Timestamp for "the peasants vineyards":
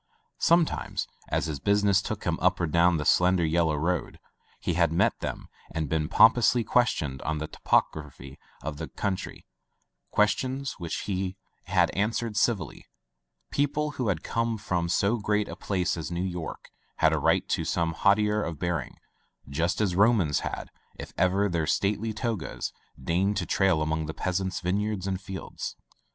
24.07-25.05